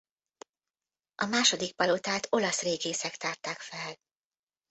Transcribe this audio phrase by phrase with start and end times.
[1.15, 3.95] A második palotát olasz régészek tárták fel.